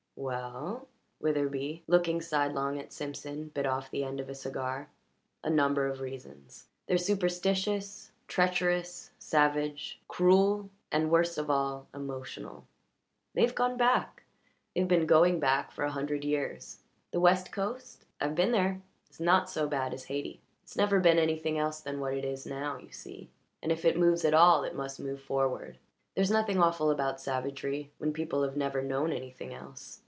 [0.17, 0.87] "We ell"
[1.19, 4.89] Witherbee, looking sidelong at Simpson, bit off the end of a cigar
[5.43, 6.67] "a number of reasons.
[6.85, 12.67] They're superstitious, treacherous, savage, cruel, and worst of all emotional.
[13.33, 14.21] They've gone back.
[14.75, 16.83] They've been going back for a hundred years.
[17.09, 18.79] The West Coast I've been there
[19.09, 20.39] is not so bad as Hayti.
[20.61, 23.31] It's never been anything else than what it is now, you see,
[23.63, 25.79] and if it moves at all it must move forward.
[26.13, 29.97] There's nothing awful about savagery when people have never known anything else.